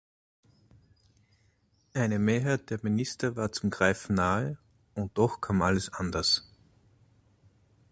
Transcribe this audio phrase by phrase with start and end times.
[1.93, 4.57] Eine Mehrheit der Minister war zum Greifen nahe,
[4.95, 6.49] und doch kam alles anders.